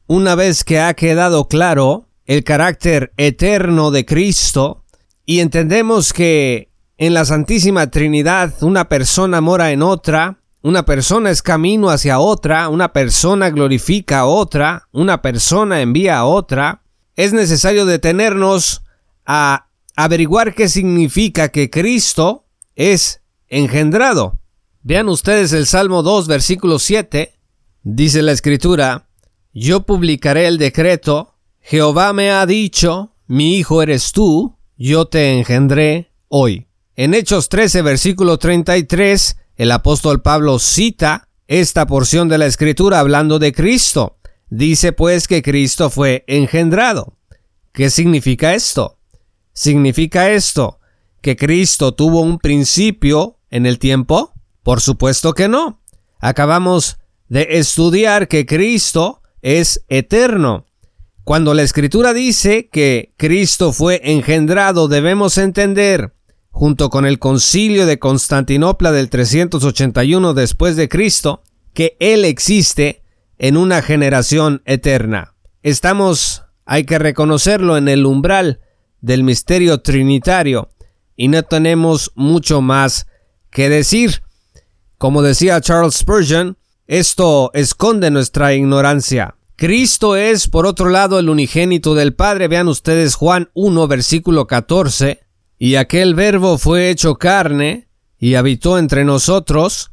Una 0.06 0.34
vez 0.34 0.64
que 0.64 0.80
ha 0.80 0.94
quedado 0.94 1.48
claro 1.48 2.08
el 2.24 2.42
carácter 2.42 3.12
eterno 3.16 3.90
de 3.90 4.04
Cristo, 4.04 4.84
y 5.24 5.40
entendemos 5.40 6.12
que 6.12 6.70
en 6.98 7.14
la 7.14 7.24
Santísima 7.24 7.90
Trinidad 7.90 8.54
una 8.62 8.88
persona 8.88 9.40
mora 9.40 9.72
en 9.72 9.82
otra, 9.82 10.40
una 10.62 10.84
persona 10.84 11.30
es 11.30 11.42
camino 11.42 11.90
hacia 11.90 12.18
otra, 12.18 12.68
una 12.68 12.92
persona 12.92 13.50
glorifica 13.50 14.20
a 14.20 14.26
otra, 14.26 14.88
una 14.92 15.22
persona 15.22 15.80
envía 15.80 16.18
a 16.18 16.24
otra, 16.24 16.82
es 17.14 17.32
necesario 17.32 17.86
detenernos 17.86 18.82
a 19.24 19.68
averiguar 19.94 20.54
qué 20.54 20.68
significa 20.68 21.50
que 21.50 21.70
Cristo 21.70 22.46
es 22.74 23.20
engendrado. 23.48 24.40
Vean 24.82 25.08
ustedes 25.08 25.52
el 25.52 25.66
Salmo 25.66 26.02
2, 26.02 26.28
versículo 26.28 26.78
7. 26.78 27.32
Dice 27.82 28.22
la 28.22 28.32
escritura, 28.32 29.08
Yo 29.52 29.82
publicaré 29.82 30.46
el 30.46 30.58
decreto, 30.58 31.34
Jehová 31.60 32.12
me 32.12 32.30
ha 32.30 32.44
dicho, 32.46 33.14
mi 33.26 33.56
hijo 33.56 33.82
eres 33.82 34.12
tú, 34.12 34.56
yo 34.76 35.06
te 35.06 35.38
engendré 35.38 36.12
hoy. 36.28 36.65
En 36.98 37.12
Hechos 37.12 37.50
13, 37.50 37.82
versículo 37.82 38.38
33, 38.38 39.36
el 39.56 39.70
apóstol 39.70 40.22
Pablo 40.22 40.58
cita 40.58 41.28
esta 41.46 41.86
porción 41.86 42.30
de 42.30 42.38
la 42.38 42.46
escritura 42.46 43.00
hablando 43.00 43.38
de 43.38 43.52
Cristo. 43.52 44.16
Dice 44.48 44.92
pues 44.92 45.28
que 45.28 45.42
Cristo 45.42 45.90
fue 45.90 46.24
engendrado. 46.26 47.12
¿Qué 47.72 47.90
significa 47.90 48.54
esto? 48.54 48.98
Significa 49.52 50.30
esto 50.30 50.80
que 51.20 51.36
Cristo 51.36 51.92
tuvo 51.92 52.22
un 52.22 52.38
principio 52.38 53.40
en 53.50 53.66
el 53.66 53.78
tiempo, 53.78 54.32
por 54.62 54.80
supuesto 54.80 55.34
que 55.34 55.48
no. 55.48 55.82
Acabamos 56.18 56.96
de 57.28 57.58
estudiar 57.58 58.26
que 58.26 58.46
Cristo 58.46 59.20
es 59.42 59.84
eterno. 59.88 60.64
Cuando 61.24 61.52
la 61.52 61.60
escritura 61.60 62.14
dice 62.14 62.70
que 62.70 63.12
Cristo 63.18 63.74
fue 63.74 64.00
engendrado, 64.02 64.88
debemos 64.88 65.36
entender, 65.36 66.15
junto 66.56 66.88
con 66.88 67.04
el 67.04 67.18
concilio 67.18 67.84
de 67.84 67.98
Constantinopla 67.98 68.90
del 68.90 69.10
381 69.10 70.32
después 70.32 70.74
de 70.74 70.88
Cristo, 70.88 71.42
que 71.74 71.98
Él 72.00 72.24
existe 72.24 73.02
en 73.36 73.58
una 73.58 73.82
generación 73.82 74.62
eterna. 74.64 75.34
Estamos, 75.62 76.44
hay 76.64 76.84
que 76.84 76.98
reconocerlo, 76.98 77.76
en 77.76 77.88
el 77.88 78.06
umbral 78.06 78.60
del 79.02 79.22
misterio 79.22 79.82
trinitario 79.82 80.70
y 81.14 81.28
no 81.28 81.42
tenemos 81.42 82.10
mucho 82.14 82.62
más 82.62 83.06
que 83.50 83.68
decir. 83.68 84.22
Como 84.96 85.20
decía 85.20 85.60
Charles 85.60 85.96
Spurgeon, 85.96 86.56
esto 86.86 87.50
esconde 87.52 88.10
nuestra 88.10 88.54
ignorancia. 88.54 89.36
Cristo 89.56 90.16
es, 90.16 90.48
por 90.48 90.64
otro 90.64 90.88
lado, 90.88 91.18
el 91.18 91.28
unigénito 91.28 91.94
del 91.94 92.14
Padre. 92.14 92.48
Vean 92.48 92.68
ustedes 92.68 93.14
Juan 93.14 93.50
1, 93.52 93.88
versículo 93.88 94.46
14. 94.46 95.25
Y 95.58 95.76
aquel 95.76 96.14
verbo 96.14 96.58
fue 96.58 96.90
hecho 96.90 97.16
carne 97.16 97.88
y 98.18 98.34
habitó 98.34 98.78
entre 98.78 99.04
nosotros, 99.04 99.90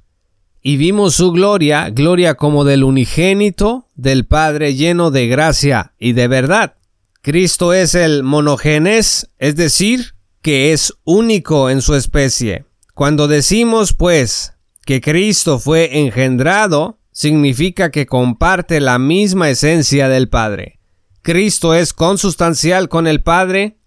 y 0.61 0.77
vimos 0.77 1.15
su 1.15 1.31
gloria, 1.31 1.89
gloria 1.89 2.35
como 2.35 2.63
del 2.63 2.85
unigénito 2.85 3.89
del 3.95 4.25
Padre 4.25 4.75
lleno 4.75 5.11
de 5.11 5.27
gracia 5.27 5.93
y 5.99 6.13
de 6.13 6.29
verdad. 6.29 6.75
Cristo 7.21 7.73
es 7.73 7.95
el 7.95 8.23
monogenes, 8.23 9.29
es 9.39 9.55
decir, 9.55 10.15
que 10.41 10.73
es 10.73 10.93
único 11.03 11.69
en 11.69 11.81
su 11.81 11.95
especie. 11.95 12.65
Cuando 12.93 13.27
decimos, 13.27 13.93
pues, 13.93 14.53
que 14.85 15.01
Cristo 15.01 15.59
fue 15.59 15.99
engendrado 15.99 16.99
significa 17.11 17.91
que 17.91 18.05
comparte 18.05 18.79
la 18.79 18.99
misma 18.99 19.49
esencia 19.49 20.09
del 20.09 20.29
Padre. 20.29 20.79
Cristo 21.21 21.73
es 21.73 21.93
consustancial 21.93 22.89
con 22.89 23.07
el 23.07 23.21
Padre, 23.21 23.77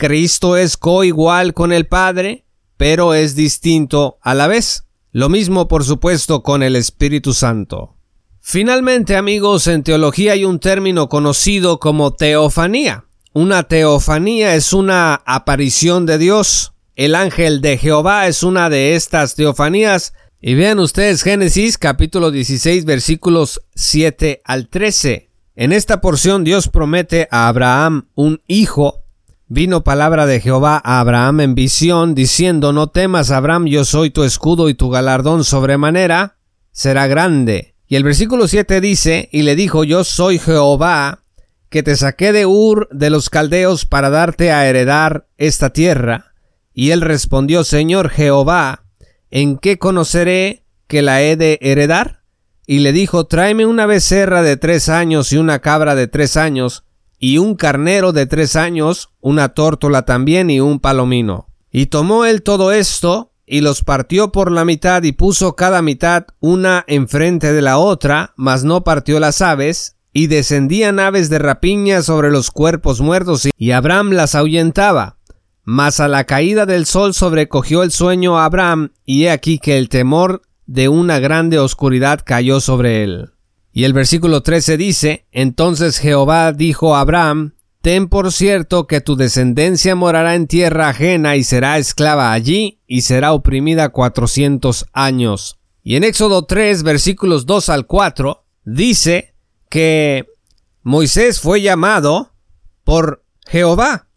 Cristo 0.00 0.56
es 0.56 0.78
coigual 0.78 1.52
con 1.52 1.74
el 1.74 1.86
Padre, 1.86 2.46
pero 2.78 3.12
es 3.12 3.36
distinto 3.36 4.16
a 4.22 4.32
la 4.32 4.46
vez. 4.46 4.84
Lo 5.12 5.28
mismo, 5.28 5.68
por 5.68 5.84
supuesto, 5.84 6.42
con 6.42 6.62
el 6.62 6.74
Espíritu 6.74 7.34
Santo. 7.34 7.96
Finalmente, 8.40 9.14
amigos, 9.14 9.66
en 9.66 9.82
teología 9.82 10.32
hay 10.32 10.46
un 10.46 10.58
término 10.58 11.10
conocido 11.10 11.78
como 11.80 12.14
teofanía. 12.14 13.04
Una 13.34 13.64
teofanía 13.64 14.54
es 14.54 14.72
una 14.72 15.20
aparición 15.26 16.06
de 16.06 16.16
Dios. 16.16 16.72
el 16.96 17.14
ángel 17.14 17.60
de 17.60 17.76
Jehová 17.76 18.26
es 18.26 18.42
una 18.42 18.70
de 18.70 18.94
estas 18.94 19.34
teofanías. 19.34 20.14
Y 20.40 20.54
vean 20.54 20.78
ustedes 20.78 21.22
Génesis 21.22 21.76
capítulo 21.76 22.30
16 22.30 22.86
versículos 22.86 23.60
7 23.74 24.40
al 24.46 24.68
13. 24.68 25.28
En 25.56 25.72
esta 25.72 26.00
porción 26.00 26.42
Dios 26.42 26.68
promete 26.68 27.28
a 27.30 27.48
Abraham 27.48 28.08
un 28.14 28.40
hijo. 28.46 28.99
Vino 29.52 29.82
palabra 29.82 30.26
de 30.26 30.38
Jehová 30.40 30.80
a 30.84 31.00
Abraham 31.00 31.40
en 31.40 31.54
visión, 31.56 32.14
diciendo, 32.14 32.72
No 32.72 32.86
temas, 32.86 33.32
Abraham, 33.32 33.66
yo 33.66 33.84
soy 33.84 34.10
tu 34.10 34.22
escudo 34.22 34.68
y 34.68 34.74
tu 34.74 34.90
galardón 34.90 35.42
sobremanera 35.42 36.36
será 36.70 37.08
grande. 37.08 37.74
Y 37.88 37.96
el 37.96 38.04
versículo 38.04 38.46
7 38.46 38.80
dice, 38.80 39.28
Y 39.32 39.42
le 39.42 39.56
dijo, 39.56 39.82
Yo 39.82 40.04
soy 40.04 40.38
Jehová, 40.38 41.24
que 41.68 41.82
te 41.82 41.96
saqué 41.96 42.32
de 42.32 42.46
Ur 42.46 42.88
de 42.92 43.10
los 43.10 43.28
caldeos 43.28 43.86
para 43.86 44.08
darte 44.08 44.52
a 44.52 44.68
heredar 44.68 45.26
esta 45.36 45.70
tierra. 45.70 46.32
Y 46.72 46.92
él 46.92 47.00
respondió, 47.00 47.64
Señor 47.64 48.10
Jehová, 48.10 48.84
¿en 49.32 49.58
qué 49.58 49.78
conoceré 49.78 50.62
que 50.86 51.02
la 51.02 51.22
he 51.22 51.34
de 51.34 51.58
heredar? 51.60 52.22
Y 52.68 52.78
le 52.78 52.92
dijo, 52.92 53.26
tráeme 53.26 53.66
una 53.66 53.86
becerra 53.86 54.42
de 54.42 54.56
tres 54.56 54.88
años 54.88 55.32
y 55.32 55.38
una 55.38 55.58
cabra 55.58 55.96
de 55.96 56.06
tres 56.06 56.36
años, 56.36 56.84
y 57.20 57.36
un 57.36 57.54
carnero 57.54 58.12
de 58.12 58.24
tres 58.24 58.56
años, 58.56 59.10
una 59.20 59.50
tórtola 59.50 60.06
también 60.06 60.50
y 60.50 60.58
un 60.58 60.80
palomino. 60.80 61.48
Y 61.70 61.86
tomó 61.86 62.24
él 62.24 62.42
todo 62.42 62.72
esto, 62.72 63.30
y 63.46 63.60
los 63.60 63.84
partió 63.84 64.32
por 64.32 64.50
la 64.50 64.64
mitad 64.64 65.02
y 65.02 65.12
puso 65.12 65.54
cada 65.54 65.82
mitad 65.82 66.24
una 66.40 66.84
enfrente 66.88 67.52
de 67.52 67.60
la 67.60 67.76
otra, 67.76 68.32
mas 68.36 68.64
no 68.64 68.84
partió 68.84 69.20
las 69.20 69.42
aves, 69.42 69.96
y 70.14 70.28
descendían 70.28 70.98
aves 70.98 71.28
de 71.28 71.38
rapiña 71.38 72.00
sobre 72.02 72.30
los 72.30 72.50
cuerpos 72.50 73.02
muertos, 73.02 73.48
y 73.54 73.70
Abraham 73.72 74.12
las 74.12 74.34
ahuyentaba. 74.34 75.18
Mas 75.62 76.00
a 76.00 76.08
la 76.08 76.24
caída 76.24 76.64
del 76.64 76.86
sol 76.86 77.12
sobrecogió 77.12 77.82
el 77.82 77.90
sueño 77.90 78.38
a 78.38 78.46
Abraham, 78.46 78.92
y 79.04 79.24
he 79.24 79.30
aquí 79.30 79.58
que 79.58 79.76
el 79.76 79.90
temor 79.90 80.40
de 80.64 80.88
una 80.88 81.18
grande 81.18 81.58
oscuridad 81.58 82.20
cayó 82.24 82.60
sobre 82.60 83.04
él. 83.04 83.32
Y 83.72 83.84
el 83.84 83.92
versículo 83.92 84.42
13 84.42 84.76
dice, 84.76 85.26
Entonces 85.32 85.98
Jehová 85.98 86.52
dijo 86.52 86.96
a 86.96 87.00
Abraham, 87.00 87.54
Ten 87.82 88.08
por 88.08 88.30
cierto 88.30 88.86
que 88.86 89.00
tu 89.00 89.16
descendencia 89.16 89.94
morará 89.94 90.34
en 90.34 90.46
tierra 90.46 90.90
ajena 90.90 91.36
y 91.36 91.44
será 91.44 91.78
esclava 91.78 92.32
allí 92.32 92.80
y 92.86 93.02
será 93.02 93.32
oprimida 93.32 93.88
cuatrocientos 93.88 94.86
años. 94.92 95.58
Y 95.82 95.96
en 95.96 96.04
Éxodo 96.04 96.44
3 96.44 96.82
versículos 96.82 97.46
2 97.46 97.68
al 97.70 97.86
4 97.86 98.44
dice, 98.64 99.30
que 99.70 100.26
Moisés 100.82 101.40
fue 101.40 101.62
llamado 101.62 102.34
por 102.84 103.24
Jehová. 103.46 104.08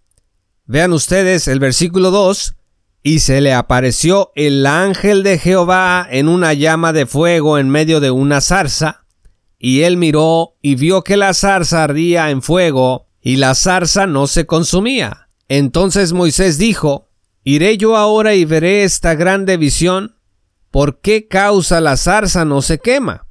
Vean 0.66 0.92
ustedes 0.92 1.48
el 1.48 1.60
versículo 1.60 2.12
2, 2.12 2.56
y 3.04 3.20
se 3.20 3.40
le 3.40 3.54
apareció 3.54 4.32
el 4.36 4.66
ángel 4.66 5.24
de 5.24 5.38
Jehová 5.38 6.08
en 6.10 6.28
una 6.28 6.54
llama 6.54 6.92
de 6.92 7.06
fuego 7.06 7.58
en 7.58 7.70
medio 7.70 8.00
de 8.00 8.12
una 8.12 8.42
zarza, 8.42 9.03
y 9.66 9.84
él 9.84 9.96
miró 9.96 10.58
y 10.62 10.76
vio 10.76 11.06
que 11.06 11.16
la 11.16 11.34
zarza 11.34 11.86
ardía 11.86 12.32
en 12.32 12.42
fuego, 12.42 13.08
y 13.22 13.38
la 13.38 13.56
zarza 13.56 14.06
no 14.08 14.28
se 14.28 14.46
consumía. 14.46 15.30
Entonces 15.48 16.12
Moisés 16.12 16.58
dijo, 16.58 17.08
¿Iré 17.46 17.78
yo 17.78 17.96
ahora 17.96 18.36
y 18.36 18.44
veré 18.44 18.84
esta 18.84 19.16
grande 19.16 19.56
visión? 19.56 20.18
¿Por 20.70 21.00
qué 21.00 21.30
causa 21.30 21.80
la 21.80 21.96
zarza 21.96 22.44
no 22.44 22.62
se 22.62 22.80
quema? 22.80 23.26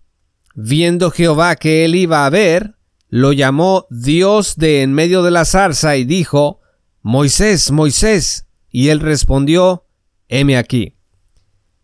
Viendo 0.54 1.10
Jehová 1.10 1.56
que 1.56 1.84
él 1.84 1.96
iba 1.96 2.24
a 2.24 2.30
ver, 2.30 2.76
lo 3.10 3.34
llamó 3.34 3.86
Dios 3.90 4.56
de 4.56 4.80
en 4.80 4.94
medio 4.94 5.22
de 5.22 5.32
la 5.32 5.44
zarza 5.44 5.96
y 5.96 6.06
dijo, 6.06 6.60
Moisés, 7.02 7.70
Moisés. 7.72 8.46
Y 8.70 8.88
él 8.88 9.00
respondió, 9.00 9.84
heme 10.28 10.56
aquí. 10.56 10.96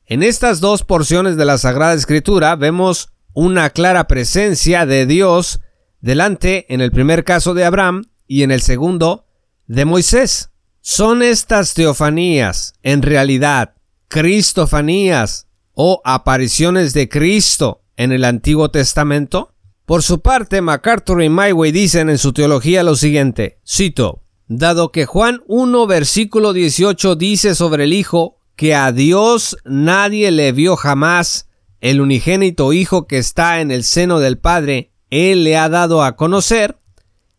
En 0.07 0.23
estas 0.23 0.61
dos 0.61 0.85
porciones 0.85 1.37
de 1.37 1.45
la 1.45 1.59
Sagrada 1.59 1.93
Escritura 1.93 2.57
vemos 2.57 3.11
una 3.40 3.70
clara 3.70 4.09
presencia 4.09 4.85
de 4.85 5.07
Dios 5.07 5.61
delante, 6.01 6.66
en 6.74 6.81
el 6.81 6.90
primer 6.90 7.22
caso 7.22 7.55
de 7.55 7.64
Abraham 7.64 8.11
y 8.27 8.42
en 8.42 8.51
el 8.51 8.61
segundo 8.62 9.27
de 9.68 9.85
Moisés. 9.85 10.51
Son 10.81 11.22
estas 11.22 11.72
teofanías, 11.74 12.74
en 12.83 13.01
realidad, 13.01 13.74
cristofanías 14.09 15.46
o 15.74 16.03
apariciones 16.05 16.94
de 16.94 17.09
Cristo 17.09 17.85
en 17.96 18.11
el 18.11 18.24
Antiguo 18.24 18.72
Testamento? 18.72 19.55
Por 19.87 20.03
su 20.03 20.20
parte, 20.20 20.61
MacArthur 20.61 21.22
y 21.22 21.29
Myway 21.29 21.70
dicen 21.70 22.11
en 22.11 22.18
su 22.18 22.33
teología 22.33 22.83
lo 22.83 22.96
siguiente, 22.96 23.61
cito, 23.64 24.24
Dado 24.48 24.90
que 24.90 25.07
Juan 25.07 25.42
1 25.46 25.87
versículo 25.87 26.53
18 26.53 27.14
dice 27.14 27.55
sobre 27.55 27.85
el 27.85 27.92
Hijo 27.92 28.40
que 28.57 28.74
a 28.74 28.90
Dios 28.90 29.59
nadie 29.64 30.33
le 30.33 30.51
vio 30.51 30.74
jamás, 30.74 31.47
el 31.81 32.01
unigénito 32.01 32.73
Hijo 32.73 33.07
que 33.07 33.19
está 33.19 33.61
en 33.61 33.71
el 33.71 33.85
seno 33.85 34.21
del 34.21 34.38
Padre, 34.38 34.93
Él 35.11 35.45
le 35.45 35.57
ha 35.57 35.69
dado 35.69 36.03
a 36.03 36.17
conocer, 36.17 36.79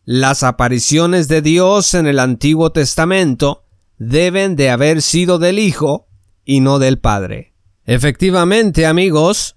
las 0.06 0.43
apariciones 0.43 1.28
de 1.28 1.41
Dios 1.41 1.93
en 1.93 2.08
el 2.08 2.19
Antiguo 2.19 2.71
Testamento 2.71 3.63
deben 3.99 4.56
de 4.56 4.69
haber 4.69 5.02
sido 5.02 5.38
del 5.38 5.60
Hijo 5.60 6.08
y 6.45 6.62
no 6.62 6.80
del 6.80 6.97
Padre. 6.97 7.54
Efectivamente, 7.86 8.86
amigos, 8.86 9.56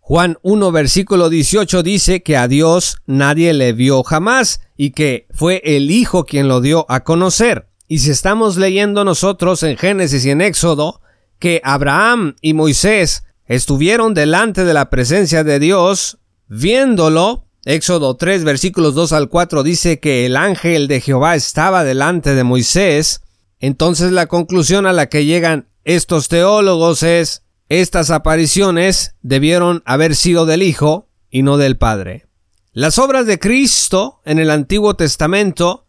Juan 0.00 0.38
1 0.42 0.72
versículo 0.72 1.28
18 1.28 1.82
dice 1.82 2.22
que 2.22 2.36
a 2.36 2.48
Dios 2.48 2.96
nadie 3.06 3.52
le 3.52 3.72
vio 3.72 4.02
jamás 4.02 4.60
y 4.76 4.92
que 4.92 5.26
fue 5.30 5.60
el 5.64 5.90
Hijo 5.90 6.24
quien 6.24 6.48
lo 6.48 6.60
dio 6.60 6.86
a 6.88 7.04
conocer. 7.04 7.68
Y 7.86 7.98
si 8.00 8.10
estamos 8.10 8.56
leyendo 8.56 9.04
nosotros 9.04 9.62
en 9.62 9.76
Génesis 9.76 10.24
y 10.24 10.30
en 10.30 10.40
Éxodo 10.40 11.02
que 11.38 11.60
Abraham 11.62 12.36
y 12.40 12.54
Moisés 12.54 13.24
estuvieron 13.48 14.14
delante 14.14 14.64
de 14.64 14.74
la 14.74 14.90
presencia 14.90 15.42
de 15.42 15.58
Dios, 15.58 16.18
viéndolo, 16.46 17.46
Éxodo 17.64 18.16
3 18.16 18.44
versículos 18.44 18.94
2 18.94 19.12
al 19.12 19.28
4 19.28 19.62
dice 19.62 19.98
que 19.98 20.24
el 20.24 20.36
ángel 20.36 20.86
de 20.88 21.00
Jehová 21.00 21.34
estaba 21.34 21.84
delante 21.84 22.34
de 22.34 22.44
Moisés, 22.44 23.22
entonces 23.58 24.12
la 24.12 24.26
conclusión 24.26 24.86
a 24.86 24.92
la 24.92 25.08
que 25.08 25.24
llegan 25.24 25.68
estos 25.84 26.28
teólogos 26.28 27.02
es 27.02 27.42
estas 27.68 28.10
apariciones 28.10 29.14
debieron 29.20 29.82
haber 29.84 30.16
sido 30.16 30.46
del 30.46 30.62
Hijo 30.62 31.08
y 31.30 31.42
no 31.42 31.58
del 31.58 31.76
Padre. 31.76 32.26
Las 32.72 32.98
obras 32.98 33.26
de 33.26 33.38
Cristo 33.38 34.20
en 34.24 34.38
el 34.38 34.50
Antiguo 34.50 34.94
Testamento 34.94 35.84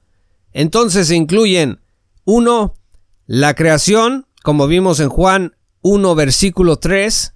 entonces 0.52 1.12
incluyen 1.12 1.80
1. 2.26 2.76
La 3.28 3.54
creación, 3.54 4.28
como 4.44 4.68
vimos 4.68 5.00
en 5.00 5.10
Juan 5.10 5.56
1 5.82 6.16
versículo 6.16 6.78
3. 6.78 7.36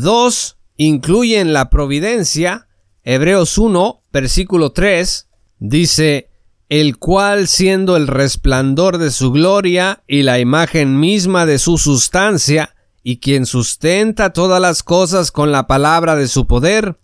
2. 0.00 0.56
Incluyen 0.76 1.52
la 1.52 1.70
providencia. 1.70 2.68
Hebreos 3.04 3.58
1 3.58 4.02
versículo 4.12 4.72
3 4.72 5.28
dice, 5.58 6.30
el 6.68 6.98
cual 6.98 7.48
siendo 7.48 7.96
el 7.96 8.06
resplandor 8.06 8.98
de 8.98 9.10
su 9.10 9.30
gloria 9.32 10.02
y 10.06 10.22
la 10.22 10.38
imagen 10.38 10.98
misma 10.98 11.46
de 11.46 11.58
su 11.58 11.78
sustancia, 11.78 12.74
y 13.02 13.18
quien 13.18 13.44
sustenta 13.44 14.32
todas 14.32 14.60
las 14.60 14.82
cosas 14.82 15.30
con 15.30 15.52
la 15.52 15.66
palabra 15.66 16.16
de 16.16 16.26
su 16.26 16.46
poder, 16.46 16.98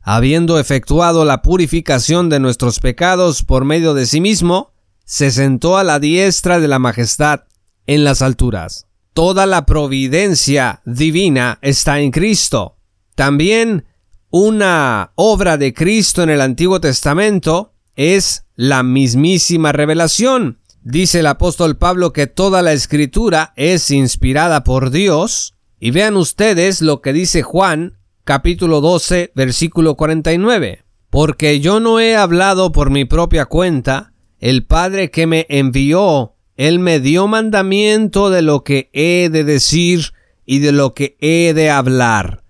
habiendo 0.00 0.58
efectuado 0.58 1.24
la 1.24 1.42
purificación 1.42 2.30
de 2.30 2.40
nuestros 2.40 2.80
pecados 2.80 3.42
por 3.42 3.64
medio 3.64 3.92
de 3.92 4.06
sí 4.06 4.20
mismo, 4.20 4.72
se 5.04 5.30
sentó 5.30 5.76
a 5.76 5.84
la 5.84 5.98
diestra 5.98 6.58
de 6.58 6.68
la 6.68 6.78
majestad 6.78 7.42
en 7.86 8.02
las 8.04 8.22
alturas. 8.22 8.86
Toda 9.12 9.46
la 9.46 9.66
providencia 9.66 10.80
divina 10.84 11.58
está 11.62 12.00
en 12.00 12.10
Cristo. 12.10 12.76
También 13.14 13.86
una 14.30 15.12
obra 15.16 15.56
de 15.58 15.74
Cristo 15.74 16.22
en 16.22 16.30
el 16.30 16.40
Antiguo 16.40 16.80
Testamento 16.80 17.74
es 17.94 18.46
la 18.56 18.82
mismísima 18.82 19.72
revelación, 19.72 20.58
Dice 20.84 21.20
el 21.20 21.28
apóstol 21.28 21.76
Pablo 21.76 22.12
que 22.12 22.26
toda 22.26 22.60
la 22.60 22.72
escritura 22.72 23.52
es 23.54 23.92
inspirada 23.92 24.64
por 24.64 24.90
Dios. 24.90 25.54
Y 25.78 25.92
vean 25.92 26.16
ustedes 26.16 26.82
lo 26.82 27.00
que 27.00 27.12
dice 27.12 27.42
Juan 27.42 27.98
capítulo 28.24 28.80
12 28.80 29.30
versículo 29.36 29.96
49. 29.96 30.82
Porque 31.08 31.60
yo 31.60 31.78
no 31.78 32.00
he 32.00 32.16
hablado 32.16 32.72
por 32.72 32.90
mi 32.90 33.04
propia 33.04 33.46
cuenta, 33.46 34.12
el 34.40 34.66
Padre 34.66 35.12
que 35.12 35.28
me 35.28 35.46
envió, 35.48 36.31
Él 36.62 36.78
me 36.78 37.00
dio 37.00 37.26
mandamiento 37.26 38.30
de 38.30 38.40
lo 38.40 38.62
que 38.62 38.88
he 38.92 39.30
de 39.30 39.42
decir 39.42 40.12
y 40.46 40.60
de 40.60 40.70
lo 40.70 40.94
que 40.94 41.16
he 41.18 41.54
de 41.54 41.70
hablar. 41.70 42.44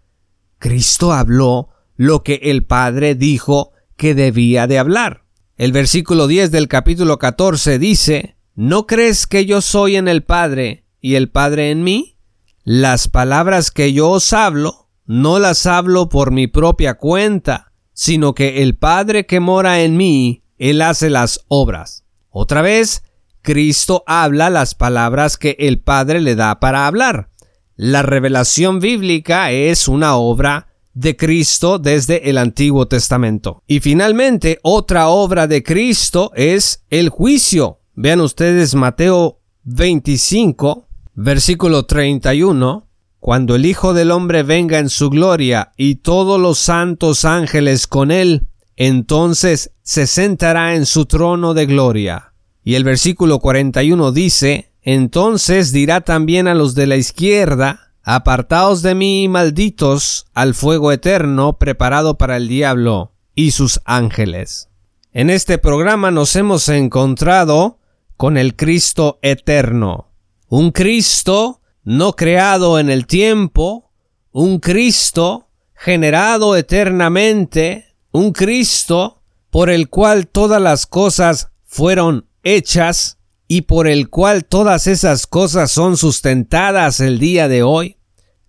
Cristo 0.58 1.14
habló 1.14 1.70
lo 1.96 2.22
que 2.22 2.34
el 2.42 2.62
Padre 2.62 3.14
dijo 3.14 3.72
que 3.96 4.14
debía 4.14 4.66
de 4.66 4.78
hablar. 4.78 5.24
El 5.56 5.72
versículo 5.72 6.26
10 6.26 6.50
del 6.50 6.68
capítulo 6.68 7.18
14 7.18 7.78
dice, 7.78 8.36
¿No 8.54 8.86
crees 8.86 9.26
que 9.26 9.46
yo 9.46 9.62
soy 9.62 9.96
en 9.96 10.08
el 10.08 10.22
Padre 10.22 10.84
y 11.00 11.14
el 11.14 11.30
Padre 11.30 11.70
en 11.70 11.82
mí? 11.82 12.18
Las 12.64 13.08
palabras 13.08 13.70
que 13.70 13.94
yo 13.94 14.10
os 14.10 14.34
hablo, 14.34 14.90
no 15.06 15.38
las 15.38 15.64
hablo 15.64 16.10
por 16.10 16.32
mi 16.32 16.48
propia 16.48 16.98
cuenta, 16.98 17.72
sino 17.94 18.34
que 18.34 18.62
el 18.62 18.76
Padre 18.76 19.24
que 19.24 19.40
mora 19.40 19.80
en 19.80 19.96
mí, 19.96 20.44
Él 20.58 20.82
hace 20.82 21.08
las 21.08 21.46
obras. 21.48 22.04
Otra 22.28 22.60
vez, 22.60 23.04
Cristo 23.42 24.04
habla 24.06 24.50
las 24.50 24.74
palabras 24.74 25.36
que 25.36 25.56
el 25.58 25.80
Padre 25.80 26.20
le 26.20 26.36
da 26.36 26.60
para 26.60 26.86
hablar. 26.86 27.28
La 27.76 28.02
revelación 28.02 28.78
bíblica 28.78 29.50
es 29.50 29.88
una 29.88 30.16
obra 30.16 30.68
de 30.94 31.16
Cristo 31.16 31.78
desde 31.78 32.30
el 32.30 32.38
Antiguo 32.38 32.86
Testamento. 32.86 33.62
Y 33.66 33.80
finalmente, 33.80 34.58
otra 34.62 35.08
obra 35.08 35.46
de 35.46 35.62
Cristo 35.62 36.30
es 36.34 36.84
el 36.90 37.08
juicio. 37.08 37.80
Vean 37.94 38.20
ustedes 38.20 38.74
Mateo 38.74 39.40
25, 39.64 40.86
versículo 41.14 41.86
31. 41.86 42.88
Cuando 43.18 43.54
el 43.54 43.66
Hijo 43.66 43.94
del 43.94 44.10
Hombre 44.10 44.42
venga 44.42 44.78
en 44.78 44.88
su 44.88 45.08
gloria 45.08 45.72
y 45.76 45.96
todos 45.96 46.40
los 46.40 46.58
santos 46.58 47.24
ángeles 47.24 47.86
con 47.86 48.10
él, 48.10 48.48
entonces 48.76 49.72
se 49.82 50.06
sentará 50.06 50.74
en 50.74 50.86
su 50.86 51.06
trono 51.06 51.54
de 51.54 51.66
gloria. 51.66 52.31
Y 52.64 52.74
el 52.74 52.84
versículo 52.84 53.40
41 53.40 54.12
dice, 54.12 54.72
entonces 54.82 55.72
dirá 55.72 56.00
también 56.02 56.48
a 56.48 56.54
los 56.54 56.74
de 56.74 56.86
la 56.86 56.96
izquierda, 56.96 57.92
Apartaos 58.04 58.82
de 58.82 58.96
mí, 58.96 59.28
malditos, 59.28 60.26
al 60.34 60.54
fuego 60.54 60.90
eterno 60.90 61.56
preparado 61.56 62.18
para 62.18 62.36
el 62.36 62.48
diablo 62.48 63.12
y 63.36 63.52
sus 63.52 63.80
ángeles. 63.84 64.70
En 65.12 65.30
este 65.30 65.56
programa 65.58 66.10
nos 66.10 66.34
hemos 66.34 66.68
encontrado 66.68 67.78
con 68.16 68.36
el 68.36 68.56
Cristo 68.56 69.20
eterno, 69.22 70.08
un 70.48 70.72
Cristo 70.72 71.60
no 71.84 72.14
creado 72.14 72.80
en 72.80 72.90
el 72.90 73.06
tiempo, 73.06 73.92
un 74.32 74.58
Cristo 74.58 75.48
generado 75.74 76.56
eternamente, 76.56 77.94
un 78.10 78.32
Cristo 78.32 79.22
por 79.50 79.70
el 79.70 79.88
cual 79.88 80.26
todas 80.26 80.60
las 80.60 80.86
cosas 80.86 81.52
fueron 81.64 82.26
hechas 82.42 83.18
y 83.48 83.62
por 83.62 83.86
el 83.86 84.08
cual 84.08 84.44
todas 84.44 84.86
esas 84.86 85.26
cosas 85.26 85.70
son 85.70 85.96
sustentadas 85.96 87.00
el 87.00 87.18
día 87.18 87.48
de 87.48 87.62
hoy. 87.62 87.98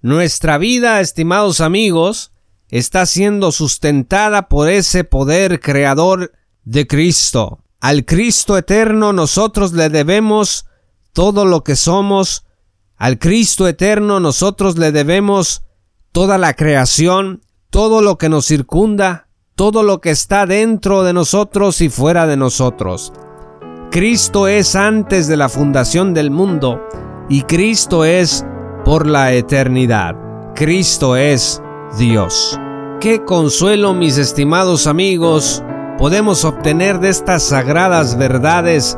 Nuestra 0.02 0.58
vida, 0.58 1.02
estimados 1.02 1.62
amigos, 1.62 2.32
está 2.70 3.06
siendo 3.06 3.52
sustentada 3.52 4.50
por 4.50 4.70
ese 4.70 5.04
poder 5.04 5.60
creador 5.60 6.32
de 6.64 6.88
Cristo. 6.88 7.64
Al 7.80 8.06
Cristo 8.06 8.58
eterno 8.58 9.14
nosotros 9.14 9.74
le 9.74 9.90
debemos 9.90 10.66
todo 11.12 11.46
lo 11.46 11.64
que 11.64 11.76
somos. 11.76 12.46
Al 12.96 13.20
Cristo 13.20 13.68
eterno 13.68 14.20
nosotros 14.20 14.78
le 14.78 14.92
debemos 14.92 15.64
toda 16.12 16.38
la 16.38 16.54
creación, 16.54 17.42
todo 17.70 18.02
lo 18.02 18.18
que 18.18 18.30
nos 18.30 18.48
circunda, 18.48 19.28
todo 19.56 19.84
lo 19.84 20.02
que 20.02 20.12
está 20.12 20.46
dentro 20.46 21.04
de 21.04 21.14
nosotros 21.14 21.82
y 21.82 21.90
fuera 21.90 22.26
de 22.26 22.38
nosotros. 22.38 23.14
Cristo 23.94 24.48
es 24.48 24.76
antes 24.76 25.28
de 25.28 25.38
la 25.38 25.50
fundación 25.50 26.16
del 26.16 26.32
mundo 26.32 26.82
y 27.30 27.44
Cristo 27.44 28.06
es 28.06 28.44
por 28.84 29.06
la 29.06 29.34
eternidad. 29.34 30.16
Cristo 30.56 31.16
es 31.16 31.62
Dios. 32.00 32.60
Qué 33.00 33.24
consuelo, 33.24 33.94
mis 33.94 34.18
estimados 34.18 34.88
amigos, 34.88 35.64
podemos 36.00 36.44
obtener 36.44 37.00
de 37.02 37.10
estas 37.10 37.44
sagradas 37.44 38.18
verdades 38.18 38.98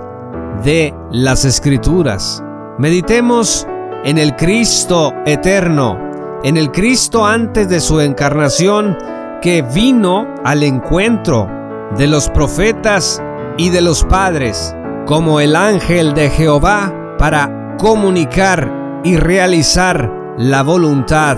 de 0.63 0.93
las 1.11 1.43
Escrituras. 1.43 2.41
Meditemos 2.77 3.67
en 4.05 4.17
el 4.17 4.33
Cristo 4.37 5.13
eterno, 5.25 5.99
en 6.41 6.55
el 6.55 6.71
Cristo 6.71 7.25
antes 7.25 7.67
de 7.67 7.81
su 7.81 7.99
encarnación 7.99 8.97
que 9.41 9.61
vino 9.61 10.25
al 10.45 10.63
encuentro 10.63 11.49
de 11.97 12.07
los 12.07 12.29
profetas 12.29 13.21
y 13.57 13.71
de 13.71 13.81
los 13.81 14.05
padres 14.05 14.73
como 15.05 15.39
el 15.39 15.55
ángel 15.55 16.13
de 16.13 16.29
Jehová 16.29 17.15
para 17.17 17.75
comunicar 17.77 19.01
y 19.03 19.17
realizar 19.17 20.35
la 20.37 20.63
voluntad 20.63 21.37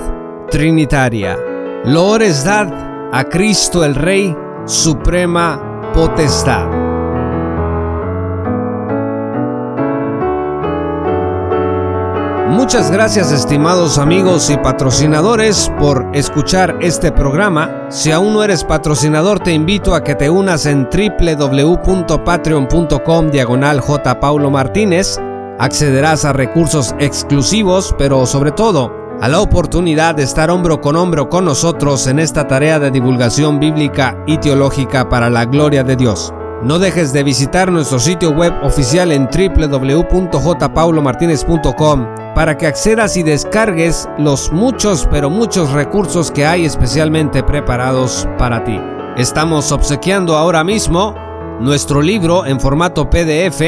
trinitaria. 0.49 1.37
Loores 1.83 2.43
dad 2.45 2.71
a 3.11 3.23
Cristo 3.25 3.83
el 3.83 3.95
Rey, 3.95 4.35
suprema 4.65 5.91
potestad. 5.93 6.86
Muchas 12.49 12.91
gracias 12.91 13.33
estimados 13.33 13.97
amigos 13.97 14.49
y 14.49 14.55
patrocinadores 14.55 15.69
por 15.77 16.09
escuchar 16.13 16.77
este 16.79 17.11
programa. 17.11 17.87
Si 17.89 18.11
aún 18.11 18.33
no 18.33 18.41
eres 18.41 18.63
patrocinador 18.63 19.41
te 19.41 19.51
invito 19.51 19.93
a 19.93 20.01
que 20.01 20.15
te 20.15 20.29
unas 20.29 20.65
en 20.65 20.87
www.patreon.com 20.89 23.31
diagonal 23.31 23.81
J. 23.81 24.19
Paulo 24.21 24.49
Martínez. 24.49 25.19
Accederás 25.59 26.23
a 26.23 26.31
recursos 26.31 26.95
exclusivos, 26.99 27.93
pero 27.97 28.25
sobre 28.25 28.53
todo 28.53 28.93
a 29.19 29.27
la 29.27 29.41
oportunidad 29.41 30.15
de 30.15 30.23
estar 30.23 30.49
hombro 30.49 30.79
con 30.79 30.95
hombro 30.95 31.27
con 31.27 31.43
nosotros 31.43 32.07
en 32.07 32.19
esta 32.19 32.47
tarea 32.47 32.79
de 32.79 32.91
divulgación 32.91 33.59
bíblica 33.59 34.23
y 34.25 34.37
teológica 34.37 35.09
para 35.09 35.29
la 35.29 35.43
gloria 35.43 35.83
de 35.83 35.97
Dios. 35.97 36.33
No 36.63 36.79
dejes 36.79 37.13
de 37.13 37.21
visitar 37.23 37.71
nuestro 37.71 37.99
sitio 37.99 38.31
web 38.31 38.51
oficial 38.63 39.11
en 39.11 39.27
www.jpaulomartinez.com 39.27 42.07
para 42.33 42.57
que 42.57 42.65
accedas 42.65 43.15
y 43.15 43.21
descargues 43.21 44.09
los 44.17 44.51
muchos 44.51 45.07
pero 45.11 45.29
muchos 45.29 45.71
recursos 45.71 46.31
que 46.31 46.47
hay 46.47 46.65
especialmente 46.65 47.43
preparados 47.43 48.27
para 48.39 48.63
ti. 48.63 48.81
Estamos 49.17 49.71
obsequiando 49.71 50.35
ahora 50.35 50.63
mismo 50.63 51.13
nuestro 51.59 52.01
libro 52.01 52.47
en 52.47 52.59
formato 52.59 53.07
PDF, 53.07 53.61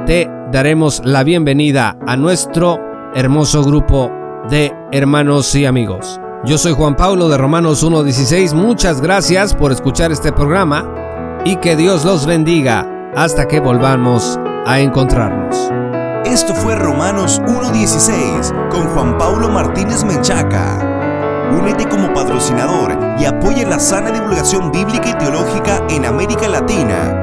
te 0.05 0.29
daremos 0.51 1.01
la 1.05 1.23
bienvenida 1.23 1.97
a 2.05 2.17
nuestro 2.17 2.79
hermoso 3.15 3.63
grupo 3.63 4.11
de 4.49 4.73
hermanos 4.91 5.53
y 5.55 5.65
amigos. 5.65 6.19
Yo 6.45 6.57
soy 6.57 6.73
Juan 6.73 6.95
Pablo 6.95 7.29
de 7.29 7.37
Romanos 7.37 7.85
1.16, 7.85 8.53
muchas 8.53 8.99
gracias 8.99 9.55
por 9.55 9.71
escuchar 9.71 10.11
este 10.11 10.33
programa 10.33 11.41
y 11.45 11.55
que 11.57 11.75
Dios 11.75 12.03
los 12.03 12.25
bendiga 12.25 12.85
hasta 13.15 13.47
que 13.47 13.59
volvamos 13.59 14.37
a 14.65 14.79
encontrarnos. 14.79 15.71
Esto 16.25 16.53
fue 16.53 16.75
Romanos 16.75 17.41
1.16 17.47 18.69
con 18.69 18.87
Juan 18.89 19.17
Pablo 19.17 19.49
Martínez 19.49 20.03
Menchaca. 20.03 21.51
Únete 21.57 21.87
como 21.87 22.13
patrocinador 22.13 22.97
y 23.19 23.25
apoya 23.25 23.67
la 23.67 23.79
sana 23.79 24.11
divulgación 24.11 24.71
bíblica 24.71 25.09
y 25.09 25.13
teológica 25.13 25.81
en 25.89 26.05
América 26.05 26.47
Latina 26.47 27.22